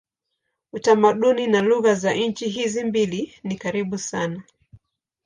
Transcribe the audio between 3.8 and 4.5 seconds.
sana.